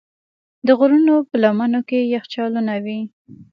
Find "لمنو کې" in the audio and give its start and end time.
1.43-1.99